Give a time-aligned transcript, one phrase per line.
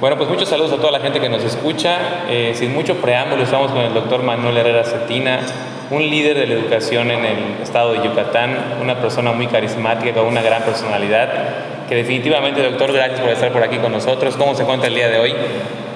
[0.00, 2.24] Bueno, pues muchos saludos a toda la gente que nos escucha.
[2.30, 5.40] Eh, sin mucho preámbulo, estamos con el doctor Manuel Herrera Cetina,
[5.90, 10.24] un líder de la educación en el estado de Yucatán, una persona muy carismática, con
[10.24, 11.28] una gran personalidad,
[11.86, 14.38] que definitivamente, doctor, gracias por estar por aquí con nosotros.
[14.38, 15.34] ¿Cómo se encuentra el día de hoy?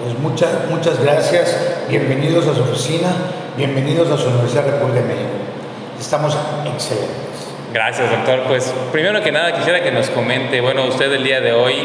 [0.02, 3.09] Pues muchas, muchas gracias, bienvenidos a su oficina,
[3.57, 5.30] bienvenidos a su Universidad República de México.
[5.98, 6.36] Estamos
[6.66, 7.48] excelentes.
[7.73, 8.43] Gracias, doctor.
[8.48, 11.77] Pues primero que nada quisiera que nos comente, bueno, usted el día de hoy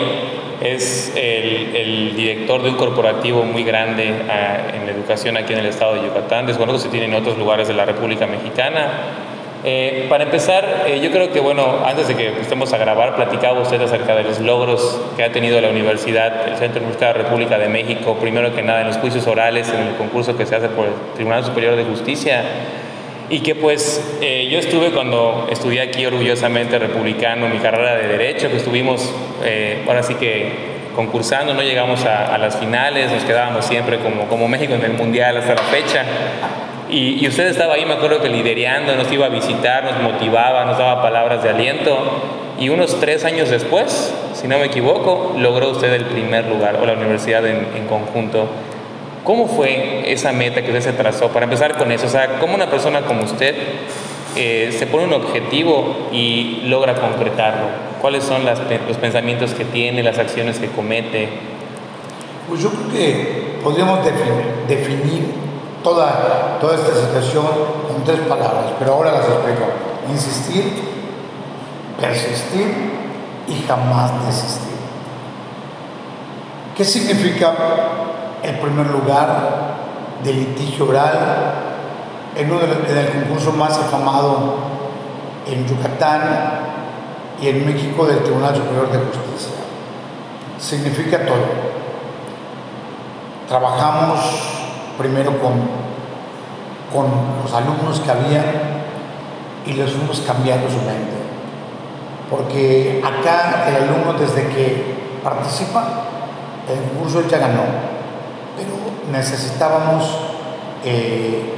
[0.61, 5.95] es el, director de un corporativo muy grande ah, en educación aquí en el estado
[5.95, 6.45] de Yucatán.
[6.45, 8.89] Desconozco si tiene en otros lugares de la República Mexicana.
[9.63, 13.59] Eh, para empezar, eh, yo creo que, bueno, antes de que estemos a grabar, platicaba
[13.59, 17.57] usted acerca de los logros que ha tenido la universidad, el Centro de la República
[17.57, 20.69] de México, primero que nada en los juicios orales, en el concurso que se hace
[20.69, 22.41] por el Tribunal Superior de Justicia,
[23.29, 28.49] y que pues eh, yo estuve cuando estudié aquí orgullosamente republicano mi carrera de derecho,
[28.49, 33.99] que estuvimos eh, ahora sí que concursando, no llegamos a, las finales, nos quedábamos siempre
[33.99, 36.03] como, como México en el Mundial hasta la fecha.
[36.89, 40.65] Y, y, usted estaba ahí, me acuerdo que liderando, nos iba a visitar, nos motivaba,
[40.65, 41.95] nos daba palabras de aliento.
[42.59, 46.85] Y unos tres años después, si no me equivoco, logró usted el primer lugar, o
[46.85, 48.49] la universidad en, en conjunto.
[49.23, 51.27] ¿Cómo fue esa meta que usted se trazó?
[51.29, 53.55] Para empezar con eso, o sea, ¿cómo una persona como usted
[54.35, 57.67] eh, se pone un objetivo y logra concretarlo?
[58.01, 61.29] ¿Cuáles son las, los pensamientos que tiene, las acciones que comete?
[62.47, 63.99] Pues yo creo que podríamos
[64.67, 65.33] definir,
[65.83, 67.45] toda, toda esta situación
[67.87, 69.65] con tres palabras, pero ahora las explico.
[70.09, 70.63] Insistir,
[71.99, 72.73] persistir
[73.47, 74.75] y jamás desistir.
[76.75, 77.53] ¿Qué significa
[78.43, 79.79] el primer lugar
[80.23, 81.69] del litigio oral
[82.35, 84.55] en, uno el concurso más afamado
[85.47, 86.21] en Yucatán
[87.41, 89.55] y en México del Tribunal Superior de Justicia.
[90.57, 91.69] Significa todo.
[93.47, 94.19] Trabajamos
[94.97, 95.53] primero con,
[96.93, 97.11] con
[97.43, 98.43] los alumnos que había
[99.65, 101.17] y les fuimos cambiando su mente.
[102.29, 106.03] Porque acá el alumno desde que participa,
[106.69, 107.88] el concurso ya ganó
[109.11, 110.05] necesitábamos
[110.83, 111.55] eh,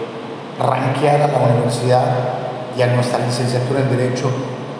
[0.59, 2.05] ranquear a la universidad
[2.77, 4.29] y a nuestra licenciatura en Derecho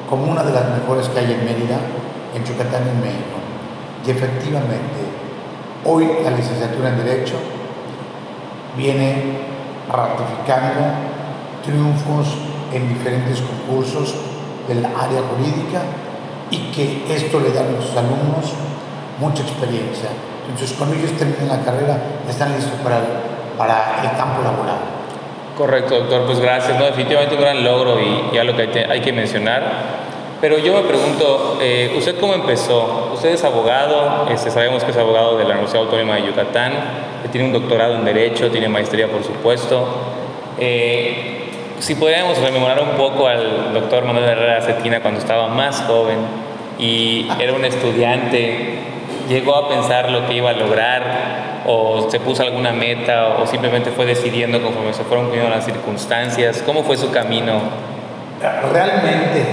[0.09, 1.77] como una de las mejores que hay en Mérida,
[2.35, 3.37] en Yucatán y en México.
[4.05, 5.01] Y efectivamente,
[5.85, 7.35] hoy la licenciatura en Derecho
[8.75, 9.37] viene
[9.91, 10.81] ratificando
[11.63, 12.27] triunfos
[12.73, 14.15] en diferentes concursos
[14.67, 15.81] del área jurídica
[16.49, 18.53] y que esto le da a nuestros alumnos
[19.19, 20.09] mucha experiencia
[20.77, 21.97] cuando ellos terminen la carrera,
[22.29, 22.99] están listos para
[23.61, 24.77] para el campo laboral.
[25.57, 26.25] Correcto, doctor.
[26.25, 26.77] Pues gracias.
[26.79, 29.61] No, definitivamente un gran logro y, ya lo que hay, que mencionar.
[30.39, 33.11] Pero yo me pregunto, eh, ¿usted cómo empezó?
[33.13, 36.73] Usted es abogado, este, sabemos que es abogado de la Universidad Autónoma de Yucatán,
[37.31, 39.85] tiene un doctorado en Derecho, tiene maestría, por supuesto.
[40.57, 46.17] Eh, si podríamos rememorar un poco al doctor Manuel Herrera Cetina cuando estaba más joven
[46.79, 48.80] y era un estudiante
[49.31, 53.91] llegó a pensar lo que iba a lograr o se puso alguna meta o simplemente
[53.91, 56.61] fue decidiendo conforme se fueron cumpliendo las circunstancias?
[56.65, 57.61] ¿Cómo fue su camino?
[58.41, 59.45] Realmente,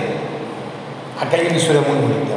[1.20, 2.36] acá hay una historia muy bonita.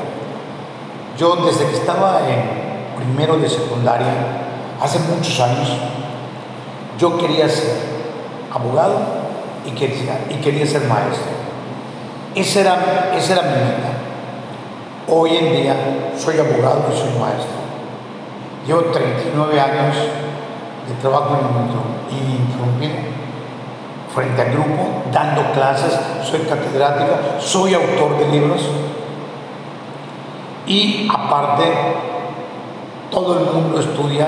[1.17, 4.13] Yo desde que estaba en primero de secundaria,
[4.81, 5.69] hace muchos años,
[6.99, 7.75] yo quería ser
[8.53, 8.99] abogado
[9.65, 11.41] y quería, y quería ser maestro.
[12.35, 13.90] Esa era, esa era mi meta.
[15.07, 15.75] Hoy en día
[16.17, 17.61] soy abogado y soy maestro.
[18.67, 19.95] Llevo 39 años
[20.87, 21.37] de trabajo
[22.11, 23.11] ininterrumpido
[24.13, 28.61] frente al grupo, dando clases, soy catedrático, soy autor de libros
[30.67, 31.63] y aparte
[33.09, 34.27] todo el mundo estudia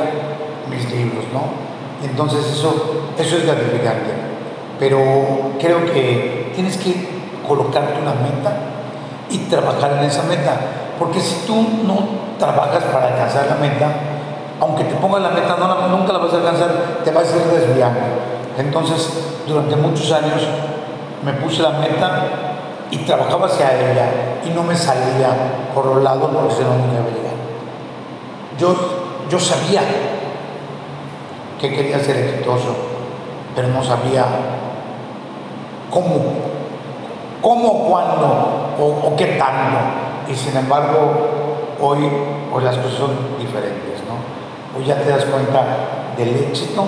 [0.70, 1.64] mis libros, ¿no?
[2.04, 4.12] Entonces eso, eso es gratificante.
[4.80, 4.98] Pero
[5.60, 7.08] creo que tienes que
[7.48, 8.58] colocarte una meta
[9.34, 10.56] y trabajar en esa meta.
[10.98, 11.98] Porque si tú no
[12.40, 13.88] trabajas para alcanzar la meta,
[14.62, 15.58] aunque te pongas la meta,
[15.90, 18.00] nunca la vas a alcanzar, te vas a ir desviando.
[18.58, 19.10] Entonces,
[19.48, 20.42] durante muchos años
[21.26, 22.24] me puse la meta
[22.92, 24.06] y trabajaba hacia ella
[24.46, 25.30] y no me salía
[25.74, 28.60] por los lados porque si no, nunca iba a.
[28.60, 28.76] Yo,
[29.30, 29.82] yo sabía
[31.60, 32.76] que quería ser exitoso,
[33.56, 34.26] pero no sabía
[35.90, 36.53] cómo
[37.44, 39.78] cómo, cuándo o, qué tanto.
[40.32, 42.00] Y sin embargo, hoy,
[42.52, 44.80] hoy las cosas son diferentes, ¿no?
[44.80, 45.66] Hoy ya te das cuenta
[46.18, 46.86] del éxito,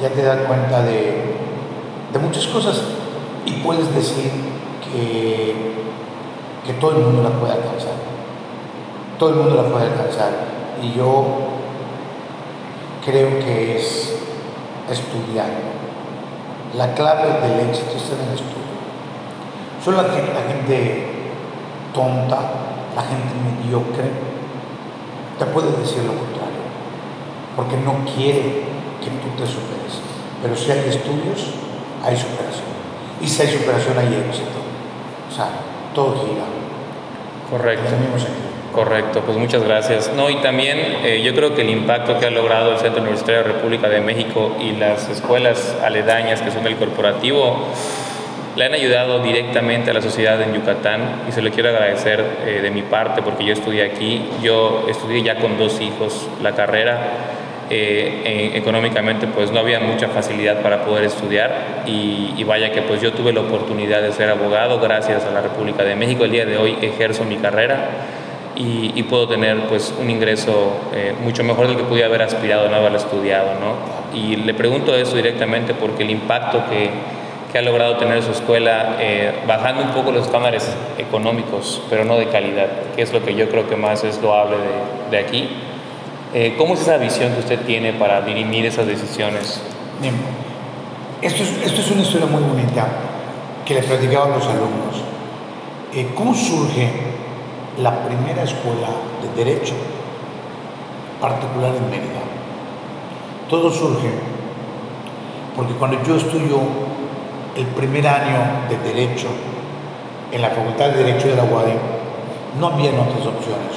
[0.00, 1.36] ya te das cuenta de,
[2.12, 2.82] de muchas cosas
[3.44, 4.30] y puedes decir
[4.82, 5.74] que,
[6.66, 7.92] que todo el mundo la puede alcanzar.
[9.18, 10.30] Todo el mundo la puede alcanzar.
[10.82, 11.24] Y yo
[13.04, 14.16] creo que es
[14.90, 15.46] estudiar.
[16.76, 18.61] La clave del éxito está en el estudio.
[19.84, 21.06] Solo la gente, la gente
[21.92, 22.38] tonta,
[22.94, 24.04] la gente mediocre,
[25.38, 26.62] te puede decir lo contrario,
[27.56, 28.62] porque no quiere
[29.02, 29.98] que tú te superes.
[30.40, 31.54] Pero si hay estudios,
[32.04, 32.72] hay superación.
[33.20, 34.62] Y si hay superación, hay éxito.
[35.30, 35.48] O sea,
[35.94, 36.44] todo gira.
[37.50, 37.90] Correcto.
[38.72, 40.10] Correcto, pues muchas gracias.
[40.16, 43.42] No, y también eh, yo creo que el impacto que ha logrado el Centro Universitario
[43.42, 47.66] de República de México y las escuelas aledañas que son del corporativo
[48.56, 52.60] le han ayudado directamente a la sociedad en Yucatán y se lo quiero agradecer eh,
[52.62, 56.98] de mi parte porque yo estudié aquí, yo estudié ya con dos hijos la carrera
[57.74, 63.12] eh, económicamente pues no había mucha facilidad para poder estudiar y, vaya que pues yo
[63.12, 66.24] tuve la oportunidad de ser abogado gracias a la República de México.
[66.24, 67.88] El día de hoy ejerzo mi carrera
[68.56, 72.76] y, puedo tener pues un ingreso eh, mucho mejor del que pudiera haber aspirado no
[72.76, 73.52] haber estudiado.
[73.54, 74.18] ¿no?
[74.18, 76.90] Y le pregunto eso directamente porque el impacto que,
[77.52, 82.16] que ha logrado tener su escuela, eh, bajando un poco los estándares económicos, pero no
[82.16, 85.48] de calidad, que es lo que yo creo que más es loable de, de aquí
[86.34, 89.60] eh, ¿Cómo es esa visión que usted tiene para dirimir esas decisiones?
[90.00, 90.14] Bien.
[91.20, 92.86] Esto es, esto es una historia muy bonita
[93.66, 95.02] que le platicaba a los alumnos.
[95.92, 96.90] Eh, ¿Cómo surge
[97.82, 98.88] la primera escuela
[99.20, 99.74] de Derecho
[101.20, 102.22] particular en Mérida?
[103.50, 104.08] Todo surge
[105.54, 106.60] porque cuando yo estudio
[107.56, 109.28] el primer año de Derecho
[110.30, 111.72] en la Facultad de Derecho de la UADI,
[112.58, 113.76] no había otras opciones.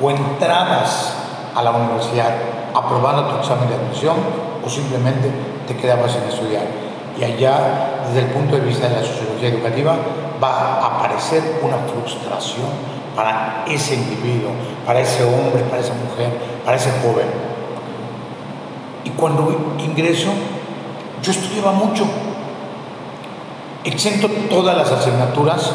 [0.00, 1.14] O entrabas
[1.54, 2.32] a la universidad
[2.74, 4.16] aprobando tu examen de admisión
[4.64, 5.30] o simplemente
[5.68, 6.64] te quedabas sin estudiar.
[7.18, 9.94] Y allá, desde el punto de vista de la sociología educativa,
[10.42, 12.66] va a aparecer una frustración
[13.14, 14.50] para ese individuo,
[14.86, 16.32] para ese hombre, para esa mujer,
[16.64, 17.26] para ese joven.
[19.04, 20.30] Y cuando ingreso,
[21.22, 22.04] yo estudiaba mucho,
[23.84, 25.70] exento todas las asignaturas,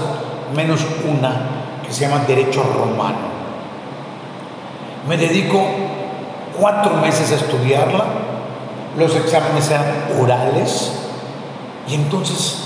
[0.56, 1.42] menos una
[1.86, 3.38] que se llama Derecho Romano.
[5.08, 5.62] Me dedico
[6.60, 8.06] cuatro meses a estudiarla,
[8.98, 9.86] los exámenes eran
[10.20, 10.92] orales
[11.88, 12.64] y entonces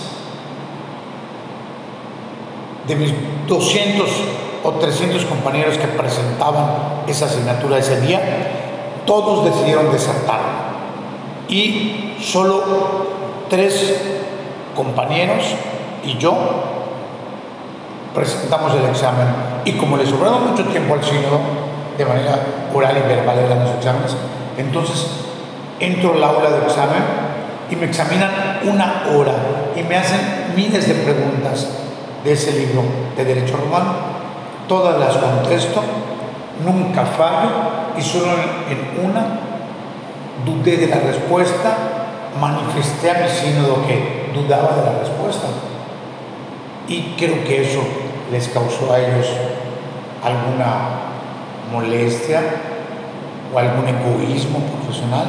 [2.87, 3.13] de mis
[3.47, 4.09] 200
[4.63, 8.21] o 300 compañeros que presentaban esa asignatura ese día,
[9.05, 10.39] todos decidieron desertar.
[11.47, 12.63] Y solo
[13.49, 14.21] tres
[14.75, 15.55] compañeros
[16.03, 16.33] y yo
[18.13, 19.27] presentamos el examen
[19.65, 21.39] y como le sobraba mucho tiempo al sínodo,
[21.97, 22.39] de manera
[22.73, 24.15] oral y verbal en los exámenes.
[24.57, 25.07] Entonces,
[25.79, 27.03] entro al aula de examen
[27.69, 28.31] y me examinan
[28.63, 29.33] una hora
[29.75, 30.19] y me hacen
[30.55, 31.69] miles de preguntas
[32.23, 32.83] de ese libro
[33.15, 33.93] de Derecho Romano.
[34.67, 35.81] Todas las contesto,
[36.65, 37.49] nunca fallo
[37.97, 38.31] y solo
[38.69, 39.25] en una
[40.45, 41.77] dudé de la respuesta,
[42.39, 45.47] manifesté a mi sínodo que dudaba de la respuesta.
[46.87, 47.81] Y creo que eso
[48.31, 49.27] les causó a ellos
[50.23, 51.11] alguna
[51.71, 52.41] molestia
[53.53, 55.25] o algún egoísmo profesional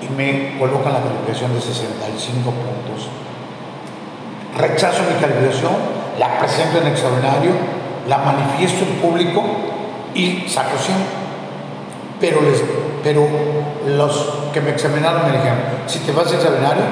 [0.00, 3.08] y me colocan la calificación de 65 puntos.
[4.56, 5.72] Rechazo mi calificación,
[6.18, 7.50] la presento en extraordinario,
[8.08, 9.42] la manifiesto en público
[10.14, 10.96] y saco 100.
[12.20, 12.62] Pero, les,
[13.02, 13.26] pero
[13.86, 16.84] los que me examinaron me dijeron, si te vas a extraordinario,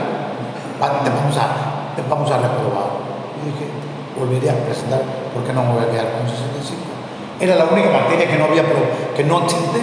[0.89, 2.91] vamos a, vamos a reprobar.
[3.41, 3.71] Y dije,
[4.19, 5.03] volveré a presentar
[5.35, 6.81] porque no me voy a quedar con 65.
[7.41, 8.65] Era la única materia que no había,
[9.17, 9.81] que no existe.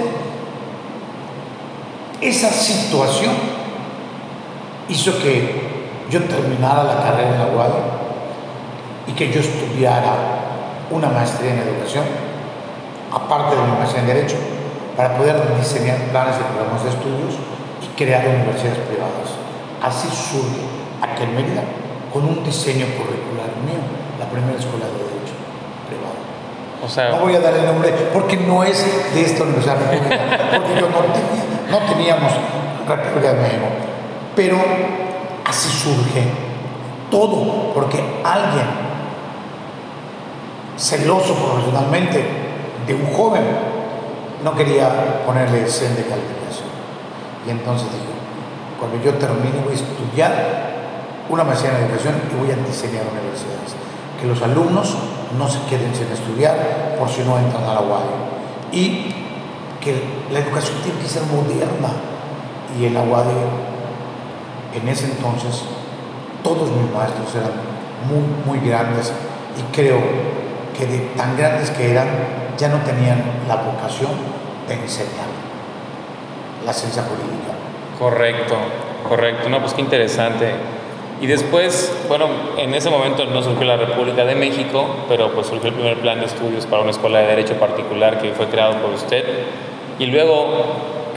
[2.21, 3.33] Esa situación
[4.89, 5.69] hizo que
[6.09, 7.71] yo terminara la carrera en la UAD
[9.07, 10.15] y que yo estudiara
[10.91, 12.03] una maestría en educación,
[13.11, 14.35] aparte de mi maestría en Derecho,
[14.97, 17.35] para poder diseñar planes y programas de estudios
[17.83, 19.37] y crear universidades privadas.
[19.81, 21.63] Así surge aquel Mérida
[22.13, 23.81] con un diseño curricular mío,
[24.19, 25.35] la primera escuela de Derecho
[25.87, 26.29] privada
[27.11, 30.17] no voy a dar el nombre porque no es de esta Universidad República,
[30.53, 32.31] porque yo no, no teníamos
[32.87, 33.65] República de México.
[34.35, 34.57] Pero
[35.45, 36.23] así surge
[37.11, 38.65] todo, porque alguien
[40.77, 42.23] celoso profesionalmente
[42.87, 43.43] de un joven
[44.43, 46.69] no quería ponerle 100 de calificación.
[47.45, 48.05] Y entonces dijo,
[48.79, 50.68] cuando yo termine voy a estudiar
[51.29, 53.77] una maestría en educación y voy a diseñar universidades.
[54.19, 54.95] Que los alumnos
[55.37, 57.81] no se queden sin estudiar por si no entran a la.
[58.71, 59.15] Y
[59.79, 61.89] que la educación tiene que ser moderna.
[62.77, 63.31] Y en la UADI,
[64.75, 65.63] en ese entonces,
[66.43, 67.51] todos mis maestros eran
[68.07, 69.11] muy, muy grandes
[69.57, 69.99] y creo
[70.77, 72.07] que de tan grandes que eran,
[72.57, 74.11] ya no tenían la vocación
[74.67, 75.27] de enseñar.
[76.65, 77.53] la ciencia jurídica.
[77.97, 78.55] Correcto,
[79.07, 79.49] correcto.
[79.49, 80.53] No, pues qué interesante.
[81.21, 85.67] Y después, bueno, en ese momento no surgió la República de México, pero pues surgió
[85.69, 88.91] el primer plan de estudios para una escuela de derecho particular que fue creado por
[88.91, 89.25] usted.
[89.99, 90.47] Y luego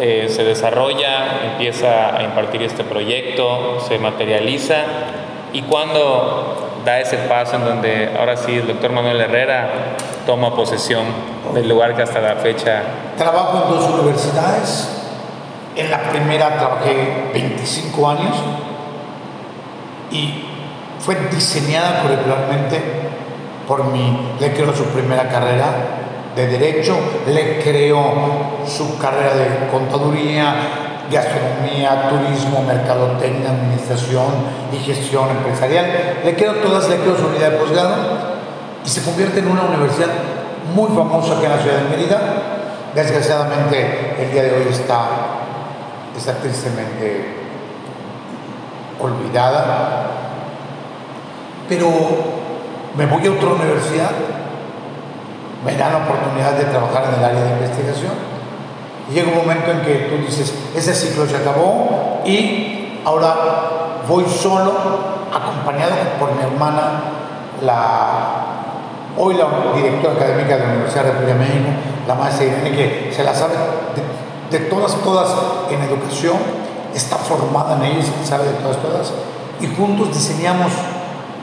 [0.01, 4.79] eh, se desarrolla, empieza a impartir este proyecto, se materializa.
[5.53, 9.69] Y cuando da ese paso en donde ahora sí el doctor Manuel Herrera
[10.27, 11.05] toma posesión
[11.55, 12.83] del lugar que hasta la fecha...
[13.17, 14.99] Trabajo en dos universidades.
[15.77, 18.35] En la primera trabajé 25 años
[20.13, 20.45] y
[21.01, 22.81] fue diseñada curricularmente
[23.67, 25.75] por mi, le creo su primera carrera
[26.37, 28.03] de Derecho, le creo
[28.67, 30.55] su carrera de Contaduría,
[31.11, 34.27] gastronomía, turismo, mercadotecnia, administración
[34.73, 36.21] y gestión empresarial.
[36.25, 37.95] Le creo todas, le creo su unidad de posgrado
[38.85, 40.09] y se convierte en una universidad
[40.75, 42.21] muy famosa aquí en la ciudad de Mérida.
[42.95, 45.09] Desgraciadamente el día de hoy está,
[46.17, 47.42] está tristemente
[49.03, 50.07] olvidada,
[51.69, 51.89] pero
[52.97, 54.11] me voy a otra universidad,
[55.65, 58.13] me dan la oportunidad de trabajar en el área de investigación.
[59.11, 63.35] Y llega un momento en que tú dices, ese ciclo se acabó y ahora
[64.09, 64.73] voy solo,
[65.33, 67.03] acompañado por mi hermana,
[67.63, 68.43] la,
[69.17, 71.69] hoy la directora académica de la Universidad de República México,
[72.07, 73.55] la maestra Irene, que se la sabe
[74.51, 75.33] de, de todas, todas
[75.71, 76.37] en educación,
[76.95, 79.13] está formada en ellos, sabe de todas cosas,
[79.61, 80.73] y juntos diseñamos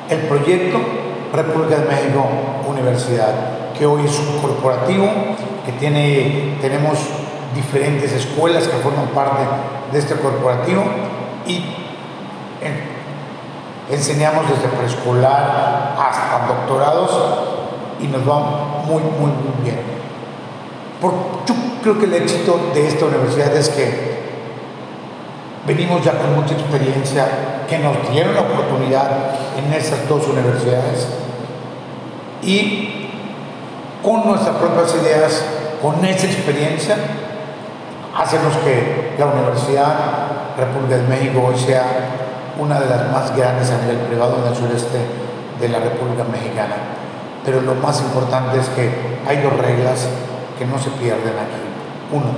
[0.09, 0.79] el proyecto
[1.33, 2.25] República de México
[2.67, 3.33] Universidad,
[3.77, 5.07] que hoy es un corporativo,
[5.65, 6.97] que tiene, tenemos
[7.55, 9.43] diferentes escuelas que forman parte
[9.91, 10.83] de este corporativo
[11.47, 11.63] y
[13.89, 17.11] enseñamos desde preescolar hasta doctorados
[17.99, 18.39] y nos va
[18.85, 19.79] muy, muy, muy bien.
[21.01, 21.13] Por,
[21.45, 24.18] yo creo que el éxito de esta universidad es que
[25.67, 27.27] Venimos ya con mucha experiencia
[27.67, 29.09] que nos dieron la oportunidad
[29.57, 31.07] en esas dos universidades
[32.41, 33.09] y
[34.03, 35.43] con nuestras propias ideas,
[35.81, 36.95] con esa experiencia,
[38.17, 39.95] hacemos que la Universidad
[40.57, 41.83] República de México hoy sea
[42.57, 44.97] una de las más grandes a nivel privado en el sureste
[45.59, 46.75] de la República Mexicana.
[47.45, 48.89] Pero lo más importante es que
[49.27, 50.07] hay dos reglas
[50.57, 51.59] que no se pierden aquí.
[52.11, 52.31] Uno,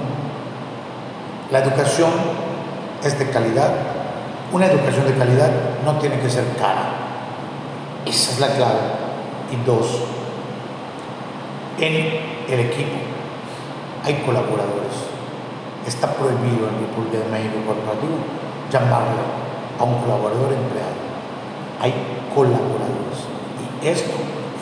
[1.52, 2.12] la educación
[3.04, 3.72] es de calidad.
[4.52, 5.52] Una educación de calidad
[5.86, 6.94] no tiene que ser cara.
[8.06, 8.80] Esa es la clave.
[9.52, 10.04] Y dos,
[11.80, 11.94] en
[12.50, 12.98] el equipo
[14.04, 15.12] hay colaboradores.
[15.86, 18.18] Está prohibido en República de México corporativo
[18.72, 19.22] llamarle
[19.80, 21.02] a un colaborador empleado.
[21.82, 21.94] Hay
[22.34, 23.28] colaboradores.
[23.82, 24.14] Y esto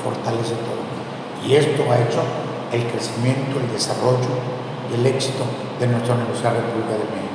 [0.04, 0.80] fortalece todo.
[1.46, 2.22] Y esto ha hecho
[2.72, 4.34] el crecimiento, el desarrollo
[4.92, 5.44] y el éxito
[5.80, 7.29] de nuestra Universidad República de México.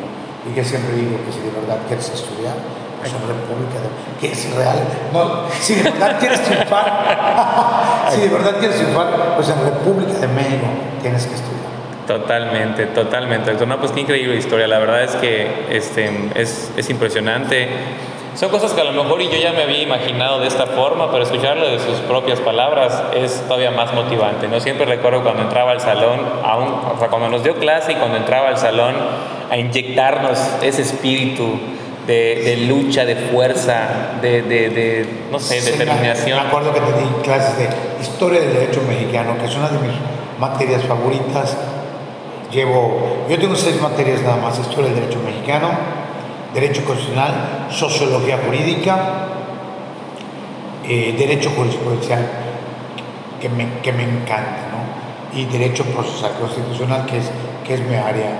[0.50, 2.54] Y yo siempre digo que si de verdad quieres estudiar,
[3.00, 3.88] pues en República de
[4.20, 4.78] que es real.
[5.12, 10.28] No, si de verdad quieres triunfar, si de verdad quieres triunfar, pues en República de
[10.28, 10.66] México
[11.02, 11.64] tienes que estudiar.
[12.06, 13.68] Totalmente, totalmente, doctor.
[13.68, 14.66] No, pues qué increíble historia.
[14.66, 17.68] La verdad es que este, es, es impresionante.
[18.34, 21.10] Son cosas que a lo mejor y yo ya me había imaginado de esta forma,
[21.12, 24.48] pero escucharlo de sus propias palabras es todavía más motivante.
[24.48, 27.94] No siempre recuerdo cuando entraba al salón, aún, o sea, cuando nos dio clase y
[27.94, 28.96] cuando entraba al salón
[29.50, 31.58] a inyectarnos ese espíritu
[32.08, 36.40] de, lucha, de fuerza, de, de, no sé, determinación.
[36.40, 37.68] Me acuerdo que te di clases de
[38.02, 39.96] historia del derecho mexicano, que es una de mis
[40.38, 41.56] materias favoritas.
[42.50, 45.70] Llevo, yo tengo seis materias nada más, historia del derecho mexicano,
[46.52, 48.96] derecho constitucional, sociología jurídica,
[50.88, 52.26] eh, derecho jurisprudencial,
[53.40, 55.38] que me, que me encanta, ¿no?
[55.38, 57.30] y derecho procesal constitucional, que es,
[57.66, 58.30] que es mi área.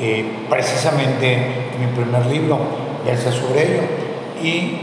[0.00, 2.58] Eh, precisamente mi primer libro
[3.04, 3.82] versa sobre ello,
[4.42, 4.78] y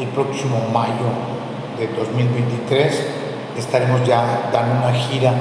[0.00, 1.10] el próximo mayo
[1.78, 3.06] de 2023
[3.58, 5.32] estaremos ya dando una gira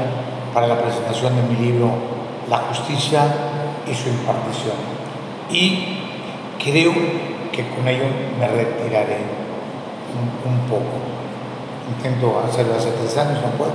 [0.54, 1.92] para la presentación de mi libro
[2.50, 3.22] La justicia
[3.90, 4.76] y su impartición.
[5.52, 6.00] Y
[6.64, 6.94] creo
[7.56, 8.04] que con ello
[8.40, 9.18] me retiraré
[10.46, 10.84] un, poco.
[11.98, 13.72] Intento hacerlo hace tres años, no puedo,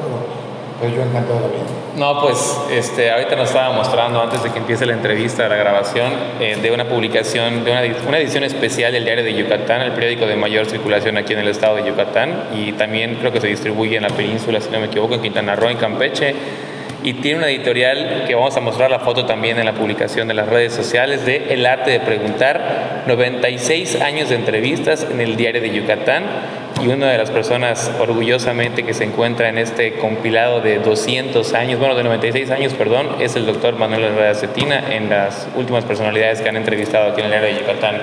[0.81, 1.65] pero, yo encantado de la vida.
[1.97, 6.13] No, pues este, ahorita nos estaba mostrando, antes de que empiece la entrevista, la grabación,
[6.41, 10.27] eh, de una publicación, de una, una, edición especial del Diario de Yucatán, el periódico
[10.27, 13.97] de mayor circulación aquí en el estado de Yucatán, y también creo que se distribuye
[13.97, 16.35] en la península, si no me equivoco, en Quintana Roo, en Campeche
[17.02, 20.35] y tiene una editorial que vamos a mostrar la foto también en la publicación de
[20.35, 25.61] las redes sociales de El arte de preguntar, 96 años de entrevistas en el diario
[25.61, 26.25] de Yucatán
[26.83, 31.78] y una de las personas orgullosamente que se encuentra en este compilado de 200 años,
[31.78, 36.40] bueno, de 96 años, perdón, es el doctor Manuel Herrera Cetina en las últimas personalidades
[36.40, 38.02] que han entrevistado aquí en el área de Yucatán.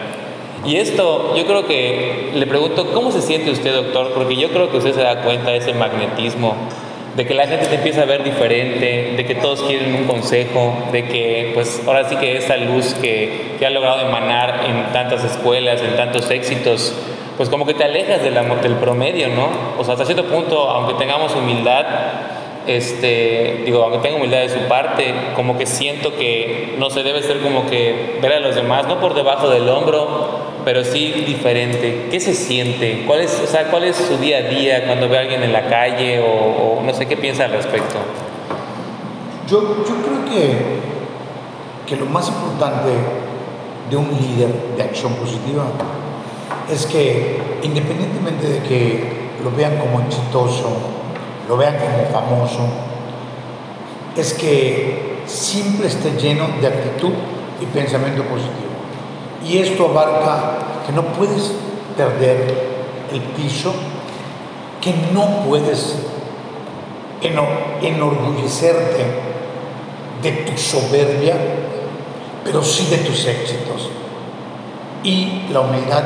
[0.66, 4.12] Y esto, yo creo que le pregunto, ¿cómo se siente usted, doctor?
[4.14, 6.56] Porque yo creo que usted se da cuenta de ese magnetismo
[7.18, 10.88] de que la gente te empieza a ver diferente, de que todos quieren un consejo,
[10.92, 15.24] de que pues ahora sí que esa luz que, que ha logrado emanar en tantas
[15.24, 16.94] escuelas, en tantos éxitos,
[17.36, 19.50] pues como que te alejas de la, del promedio, ¿no?
[19.80, 21.86] O sea, hasta cierto punto, aunque tengamos humildad,
[22.68, 27.24] este, digo, aunque tenga humildad de su parte, como que siento que no se debe
[27.24, 30.37] ser como que ver a los demás, no por debajo del hombro,
[30.68, 32.10] pero sí diferente.
[32.12, 33.06] ¿Qué se siente?
[33.08, 35.54] ¿Cuál es, o sea, cuál es su día a día cuando ve a alguien en
[35.54, 37.96] la calle o, no sé qué piensa al respecto?
[39.50, 40.58] Yo, yo creo que,
[41.88, 42.90] que lo más importante
[43.90, 45.68] de un líder de acción positiva
[46.70, 49.04] es que independientemente de que
[49.46, 50.70] lo vean como exitoso,
[51.48, 52.68] lo vean como famoso,
[54.18, 57.14] es que siempre esté lleno de actitud
[57.62, 58.77] y pensamiento positivo.
[59.46, 61.52] Y esto abarca que no puedes
[61.96, 62.68] perder
[63.12, 63.74] el piso,
[64.82, 65.96] que no puedes
[67.82, 69.06] enorgullecerte
[70.22, 71.36] de tu soberbia,
[72.44, 73.90] pero sí de tus éxitos.
[75.04, 76.04] Y la humildad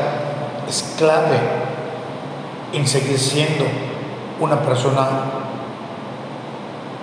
[0.68, 1.40] es clave
[2.74, 3.66] en seguir siendo
[4.40, 5.08] una persona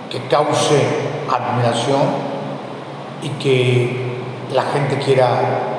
[0.09, 0.81] que cause
[1.29, 2.01] admiración
[3.21, 4.19] y que
[4.53, 5.78] la gente quiera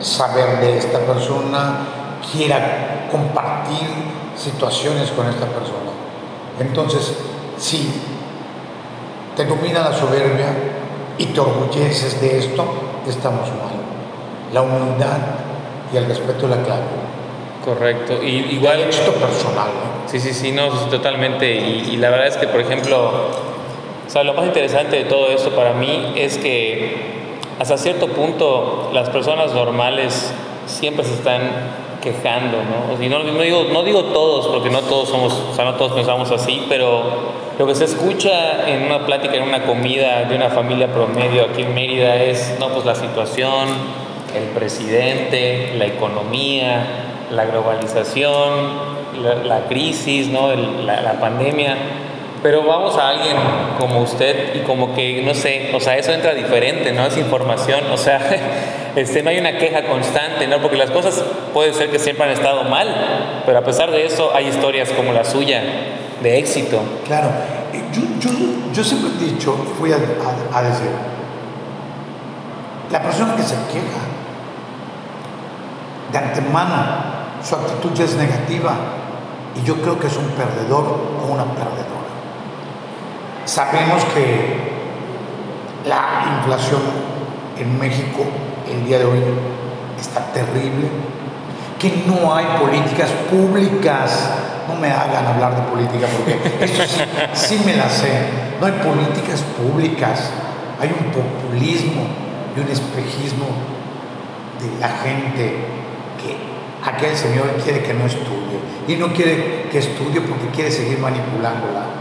[0.00, 1.78] saber de esta persona,
[2.32, 3.86] quiera compartir
[4.36, 5.90] situaciones con esta persona.
[6.58, 7.16] Entonces,
[7.58, 7.90] si
[9.36, 10.54] te domina la soberbia
[11.18, 12.64] y te orgulleces de esto,
[13.06, 13.80] estamos mal.
[14.52, 15.18] La humildad
[15.92, 16.82] y el respeto es la clave.
[17.64, 18.22] Correcto.
[18.22, 18.80] Y igual.
[18.80, 19.68] Esto personal.
[20.06, 21.52] Sí, sí, sí, no, totalmente.
[21.54, 23.10] Y, la verdad es que, por ejemplo,
[24.06, 27.19] o sea, lo más interesante de todo esto para mí es que
[27.60, 30.32] hasta cierto punto las personas normales
[30.66, 31.42] siempre se están
[32.00, 33.02] quejando, ¿no?
[33.02, 35.92] Y no, no, digo, no digo todos, porque no todos somos, o sea, no todos
[35.92, 37.02] pensamos así, pero
[37.58, 41.60] lo que se escucha en una plática, en una comida de una familia promedio aquí
[41.60, 43.68] en Mérida es, no, pues la situación,
[44.34, 46.86] el presidente, la economía,
[47.30, 48.90] la globalización,
[49.44, 50.54] la, crisis, ¿no?
[50.54, 51.76] la, pandemia,
[52.42, 53.36] pero vamos a alguien
[53.78, 57.06] como usted y como que, no sé, o sea, eso entra diferente, ¿no?
[57.06, 58.20] Es información, o sea,
[58.96, 60.58] este, no hay una queja constante, ¿no?
[60.58, 61.22] Porque las cosas
[61.52, 65.12] puede ser que siempre han estado mal, pero a pesar de eso hay historias como
[65.12, 65.62] la suya,
[66.22, 66.80] de éxito.
[67.06, 67.28] Claro,
[68.20, 68.30] yo,
[68.72, 70.90] yo, siempre he dicho, voy a, a decir,
[72.90, 74.00] la persona que se queja
[76.10, 78.74] de antemano su actitud ya es negativa
[79.56, 80.84] y yo creo que es un perdedor
[81.22, 81.99] o una perdedora.
[83.44, 84.70] Sabemos que
[85.88, 86.80] la inflación
[87.58, 88.24] en México
[88.70, 89.20] el día de hoy
[89.98, 90.88] está terrible,
[91.78, 94.30] que no hay políticas públicas.
[94.68, 97.00] No me hagan hablar de política porque eso sí,
[97.32, 98.10] sí me la sé.
[98.60, 100.30] No hay políticas públicas,
[100.80, 102.02] hay un populismo
[102.56, 103.46] y un espejismo
[104.60, 105.56] de la gente
[106.20, 106.36] que
[106.88, 111.99] aquel señor quiere que no estudie y no quiere que estudie porque quiere seguir manipulándola.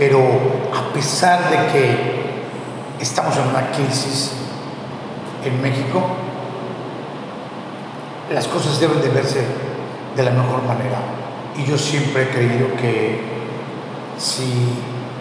[0.00, 0.18] Pero
[0.74, 1.94] a pesar de que
[3.00, 4.32] estamos en una crisis
[5.44, 6.02] en México,
[8.32, 9.44] las cosas deben de verse
[10.16, 10.96] de la mejor manera.
[11.54, 13.20] Y yo siempre he creído que
[14.16, 14.72] si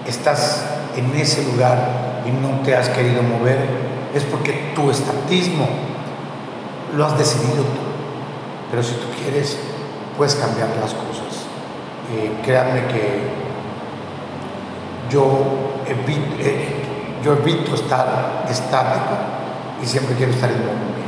[0.07, 0.63] estás
[0.95, 3.57] en ese lugar y no te has querido mover,
[4.15, 5.67] es porque tu estatismo
[6.95, 7.81] lo has decidido tú.
[8.71, 9.57] Pero si tú quieres,
[10.15, 11.47] puedes cambiar las cosas.
[12.15, 13.48] Eh, créanme que
[15.09, 16.83] yo evito, eh,
[17.23, 19.15] yo evito estar estático
[19.81, 20.99] y siempre quiero estar en movimiento.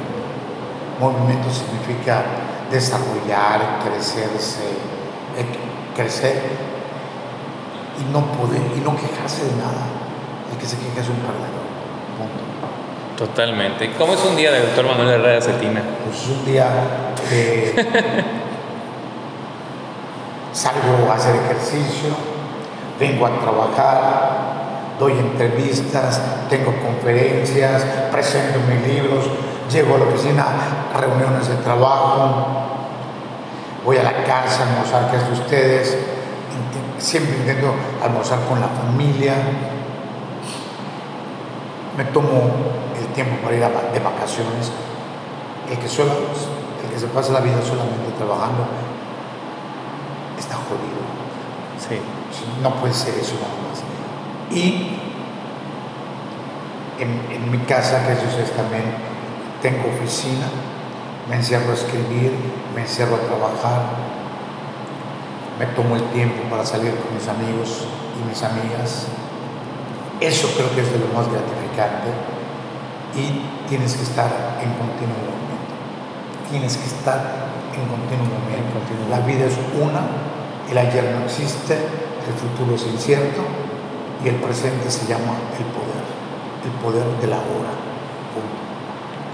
[0.99, 2.23] Movimiento significa
[2.69, 4.63] desarrollar, crecerse,
[5.37, 5.45] eh,
[5.95, 6.41] crecer
[7.99, 9.85] y no poder y no quejarse de nada.
[10.51, 11.61] El que se queja es un perdedor.
[13.17, 13.93] Totalmente.
[13.99, 15.83] ¿Cómo es un día de doctor Manuel Herrera Cetina?
[16.03, 16.67] Pues es un día
[17.29, 17.75] que
[20.53, 22.15] salgo a hacer ejercicio,
[23.01, 29.25] vengo a trabajar, doy entrevistas, tengo conferencias, presento mis libros,
[29.71, 30.45] llego a la oficina
[30.95, 32.45] reuniones de trabajo,
[33.83, 35.97] voy a la casa a almorzar, que es de ustedes,
[36.99, 39.33] siempre intento almorzar con la familia,
[41.97, 42.51] me tomo
[43.15, 44.71] tiempo para ir de vacaciones.
[45.69, 46.11] El que, solo,
[46.83, 48.67] el que se pasa la vida solamente trabajando
[50.37, 51.20] está jodido.
[51.87, 51.99] Sí.
[52.61, 53.81] No puede ser eso nada más.
[54.55, 54.97] Y
[56.99, 58.83] en, mi casa, que es también,
[59.61, 60.45] tengo oficina,
[61.29, 62.33] me encierro a escribir,
[62.75, 63.81] me encierro a trabajar,
[65.57, 67.87] me tomo el tiempo para salir con mis amigos
[68.19, 69.07] y mis amigas.
[70.19, 72.13] Eso creo que es de lo más gratificante
[73.15, 74.29] y tienes que estar
[74.61, 75.73] en continuo movimiento.
[76.49, 78.77] Tienes que estar en continuo movimiento.
[79.09, 80.01] La vida es una,
[80.71, 83.41] el ayer no existe, el futuro es incierto
[84.23, 86.03] y el presente se llama el poder,
[86.65, 87.91] el poder de la hora.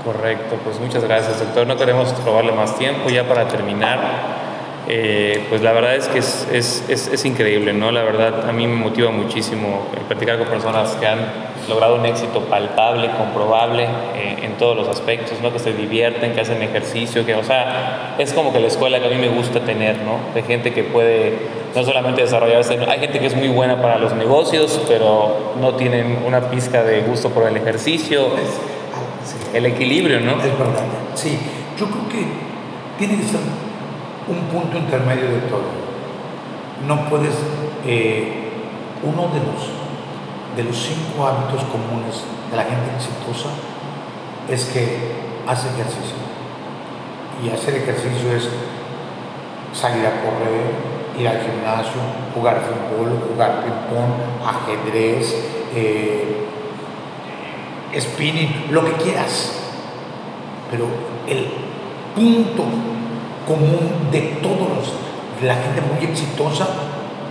[0.04, 1.68] Correcto, pues muchas gracias doctor.
[1.68, 4.00] No queremos robarle más tiempo ya para terminar.
[4.88, 7.92] Eh, pues la verdad es que es, es, es, increíble, ¿no?
[7.92, 11.20] La verdad a mí me motiva muchísimo practicar con personas que han
[11.70, 13.84] logrado un éxito palpable, comprobable
[14.16, 15.52] eh, en todos los aspectos, ¿no?
[15.52, 19.08] Que se divierten, que hacen ejercicio, que, o sea, es como que la escuela que
[19.08, 20.20] a mí me gusta tener, ¿no?
[20.34, 21.38] De gente que puede
[21.76, 26.24] no solamente desarrollarse, hay gente que es muy buena para los negocios, pero no tienen
[26.26, 28.30] una pizca de gusto por el ejercicio,
[29.54, 30.32] el equilibrio, ¿no?
[30.42, 30.84] Es verdad,
[31.16, 31.38] sí.
[31.80, 32.26] Yo creo que
[32.98, 33.40] tiene que ser
[34.28, 35.88] un punto intermedio de todo.
[36.88, 37.36] No puedes,
[37.86, 38.50] eh,
[39.04, 39.87] uno de los,
[40.58, 43.50] de los cinco hábitos comunes de la gente exitosa
[44.50, 45.14] es que
[45.48, 46.18] hace ejercicio.
[47.44, 48.50] Y hacer ejercicio es
[49.72, 50.74] salir a correr,
[51.20, 52.02] ir al gimnasio,
[52.34, 55.36] jugar fútbol, jugar ping-pong, ajedrez,
[55.76, 56.48] eh,
[58.00, 59.54] spinning, lo que quieras.
[60.72, 60.88] Pero
[61.28, 61.52] el
[62.16, 62.64] punto
[63.48, 64.94] común de todos
[65.44, 66.68] la gente muy exitosa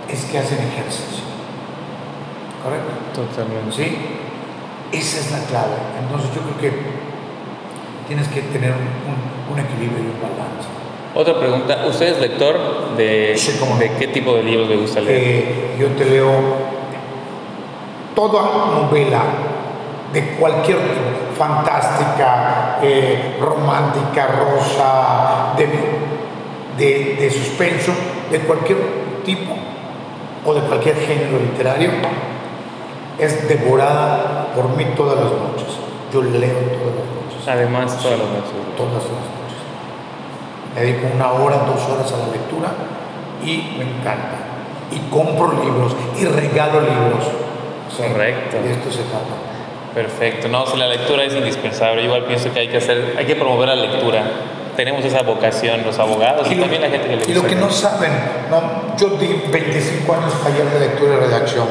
[0.08, 1.35] es que hacen ejercicio.
[2.66, 2.90] ¿Correcto?
[3.14, 3.76] Totalmente.
[3.76, 3.96] ¿Sí?
[4.92, 5.76] Esa es la clave.
[6.02, 6.78] Entonces yo creo que
[8.08, 10.68] tienes que tener un, equilibrio y un balance.
[11.14, 13.38] Otra pregunta, ¿usted es lector de,
[13.78, 15.22] de qué tipo de libros le gusta leer?
[15.22, 16.30] Eh, yo te leo
[18.14, 18.42] toda
[18.74, 19.22] novela
[20.12, 27.92] de cualquier tipo, fantástica, eh, romántica, rosa, de, de, suspenso,
[28.30, 28.78] de cualquier
[29.24, 29.54] tipo
[30.44, 31.90] o de cualquier género literario,
[33.18, 35.78] es devorada por mí todas las noches.
[36.12, 37.48] Yo leo todas las noches.
[37.48, 38.52] Además, todas las noches.
[38.76, 39.56] Todas las noches.
[40.74, 42.68] Me dedico una hora, dos horas a la lectura
[43.42, 44.36] y me encanta.
[44.90, 47.24] Y compro libros y regalo libros.
[47.96, 48.58] Correcto.
[48.62, 49.34] De esto se trata.
[49.94, 50.48] Perfecto.
[50.48, 52.04] No, si la lectura es indispensable.
[52.04, 54.22] igual pienso que hay que hacer, hay que promover la lectura
[54.76, 57.70] tenemos esa vocación los abogados y, también la gente que le Y lo que no
[57.70, 58.12] saben,
[58.50, 58.94] ¿no?
[58.98, 61.66] yo di 25 años taller de lectura y redacción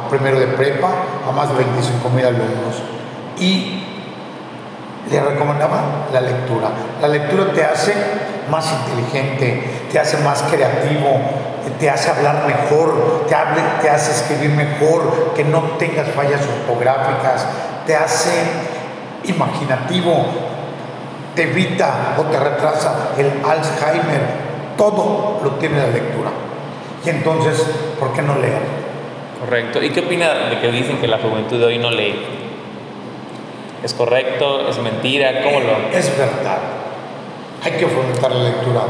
[0.00, 0.90] a primero de prepa,
[1.28, 2.82] a más de 25 mil alumnos.
[3.38, 3.84] Y
[5.10, 6.68] le recomendaba la lectura.
[7.00, 7.94] La lectura te hace
[8.50, 11.20] más inteligente, te hace más creativo,
[11.78, 13.34] te hace hablar mejor, te,
[13.82, 17.46] te hace escribir mejor, que no tengas fallas ortográficas,
[17.86, 18.30] te hace
[19.24, 20.26] imaginativo,
[21.34, 24.20] te evita o te retrasa el Alzheimer,
[24.76, 26.30] todo lo tiene la lectura.
[27.04, 27.64] Y entonces,
[27.98, 28.79] ¿por qué no leer?
[29.40, 29.82] Correcto.
[29.82, 32.14] ¿Y qué opina de que dicen que la juventud de hoy no lee?
[33.82, 34.68] ¿Es correcto?
[34.68, 35.42] ¿Es mentira?
[35.42, 35.88] ¿Cómo lo...?
[35.92, 36.58] Es verdad.
[37.62, 38.82] Hay que fomentar la lectura,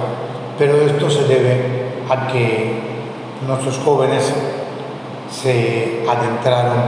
[0.59, 1.61] pero esto se debe
[2.09, 2.73] a que
[3.47, 4.33] nuestros jóvenes
[5.31, 6.83] se adentraron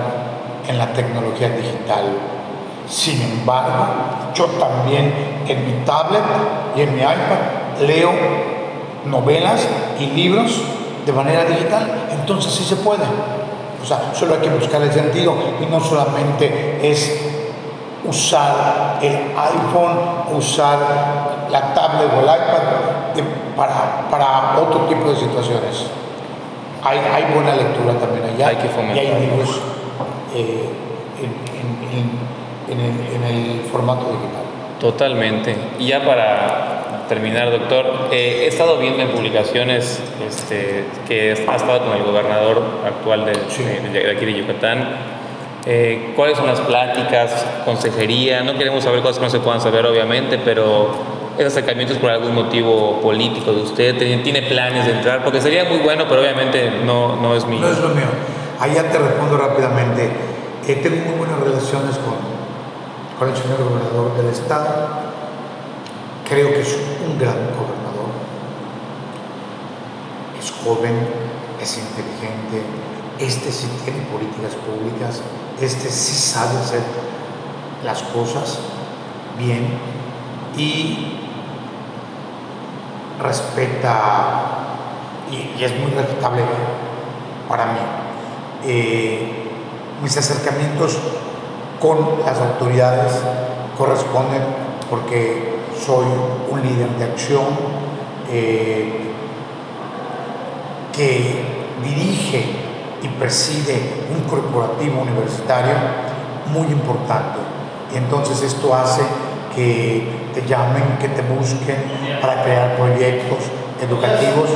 [0.69, 2.05] en la tecnología digital
[2.93, 3.87] sin embargo,
[4.35, 5.15] yo también
[5.49, 6.23] en mi tablet
[6.77, 8.13] y en mi iPad leo
[9.07, 9.67] novelas
[9.99, 10.61] y libros
[11.07, 13.05] de manera digital, entonces sí se puede.
[13.83, 17.31] O sea, solo hay que buscar el sentido y no solamente es
[18.05, 20.79] usar el iPhone, usar
[21.51, 23.25] la tablet o el iPad
[23.57, 25.87] para, para, otro tipo de situaciones.
[26.85, 29.61] Hay, hay buena lectura también allá hay que y hay libros
[30.35, 30.69] eh,
[31.21, 32.33] en
[32.73, 34.43] en el, formato digital.
[34.81, 35.57] Totalmente.
[35.79, 36.82] Y ya para
[37.13, 42.63] terminar, doctor, eh, he estado viendo en publicaciones este, que ha estado con el gobernador
[42.87, 43.33] actual de,
[43.91, 44.97] de, aquí de Yucatán.
[45.67, 48.43] Eh, ¿Cuáles son las pláticas, consejería?
[48.43, 50.89] No queremos saber cosas que no se puedan saber, obviamente, pero
[51.37, 55.23] esos acercamientos por algún motivo político de usted, ¿tiene planes de entrar?
[55.23, 57.61] Porque sería muy bueno, pero obviamente no, no es mío.
[57.61, 58.07] No es lo mío.
[58.59, 60.09] Allá te respondo rápidamente.
[60.67, 61.99] Eh, tengo muy buenas relaciones
[63.19, 65.12] con el señor gobernador del estado.
[66.29, 68.13] Creo que es un gran gobernador.
[70.39, 71.09] Es joven,
[71.61, 72.63] es inteligente,
[73.19, 75.21] este sí tiene políticas públicas,
[75.61, 76.81] este sí sabe hacer
[77.85, 78.59] las cosas
[79.39, 79.79] bien
[80.57, 81.19] y
[83.21, 84.43] respeta
[85.31, 86.43] y, es muy respetable
[87.49, 87.79] para mí.
[88.65, 89.51] Eh,
[90.03, 90.99] mis acercamientos
[91.81, 93.13] con las autoridades
[93.79, 94.43] corresponden
[94.91, 95.52] porque
[95.85, 96.07] soy
[96.51, 97.45] un líder de acción
[98.31, 99.13] eh,
[100.93, 101.45] que
[101.83, 102.45] dirige
[103.03, 105.75] y preside un corporativo universitario
[106.53, 107.39] muy importante.
[107.93, 109.03] Y entonces esto hace
[109.55, 111.77] que te llamen, que te busquen
[112.21, 113.39] para crear proyectos
[113.81, 114.51] educativos.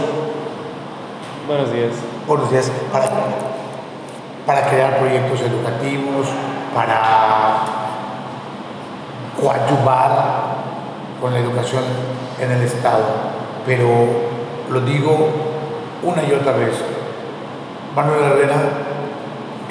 [1.47, 1.93] Buenos días.
[2.27, 2.71] Buenos días.
[2.93, 3.09] Para,
[4.47, 6.29] para crear proyectos educativos,
[6.75, 7.65] para
[9.41, 10.56] coadyuvar
[11.21, 11.83] con la educación
[12.41, 13.05] en el Estado.
[13.65, 13.89] Pero
[14.71, 15.29] lo digo
[16.03, 16.75] una y otra vez,
[17.95, 18.57] Manuel Herrera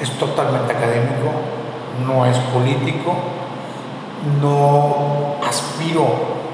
[0.00, 1.30] es totalmente académico,
[2.06, 3.14] no es político,
[4.42, 6.06] no aspiro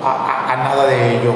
[0.04, 1.34] a, nada de ello.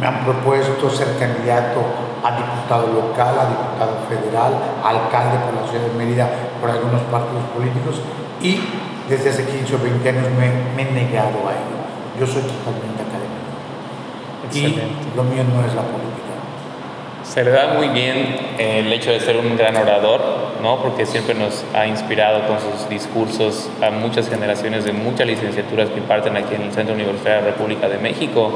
[0.00, 1.80] Me han propuesto ser candidato
[2.24, 6.28] a diputado local, a diputado federal, a alcalde por la ciudad de Mérida,
[6.60, 8.00] por algunos partidos políticos
[8.40, 8.60] y
[9.08, 11.73] desde hace 15 o 20 años me, he negado a ello.
[12.18, 13.44] Yo soy totalmente académico.
[14.52, 16.14] Y lo mío no es la política.
[17.24, 20.20] Se le da muy bien el hecho de ser un gran orador,
[20.62, 20.76] ¿no?
[20.82, 25.98] porque siempre nos ha inspirado con sus discursos a muchas generaciones de muchas licenciaturas que
[25.98, 28.52] imparten aquí en el Centro Universitario de la República de México.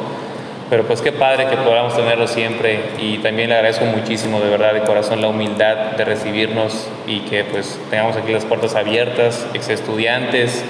[0.71, 4.75] Pero pues qué padre que podamos tenerlo siempre y también le agradezco muchísimo de verdad
[4.75, 9.71] de corazón la humildad de recibirnos y que pues tengamos aquí las puertas abiertas, ex
[9.71, 10.63] estudiantes,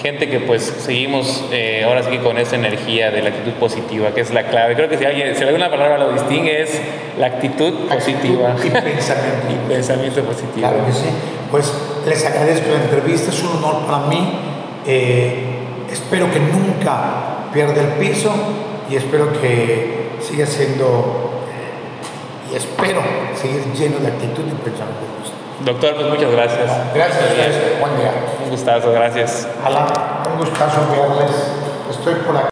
[0.00, 4.20] gente que pues seguimos eh, ahora sí con esa energía de la actitud positiva, que
[4.20, 4.74] es la clave.
[4.74, 6.80] Creo que si, alguien, si alguna palabra lo distingue es
[7.18, 8.56] la actitud positiva.
[8.64, 9.46] y pensamiento.
[9.50, 10.68] y pensamiento positivo.
[10.68, 11.08] Claro que sí.
[11.50, 11.72] Pues
[12.06, 14.32] les agradezco la entrevista, es un honor para mí.
[14.86, 15.44] Eh,
[15.90, 18.32] espero que nunca pierda el piso
[18.90, 23.00] y espero que siga siendo, eh, y espero
[23.34, 25.37] seguir lleno de actitud y pensamiento positivo.
[25.64, 26.70] Doctor, pues muchas gracias.
[26.94, 27.80] Gracias, gracias.
[27.80, 28.12] Buen día.
[28.44, 29.48] Un gustazo, gracias.
[29.64, 29.86] Alan,
[30.32, 31.36] un gustazo verles.
[31.90, 32.46] Estoy por aquí.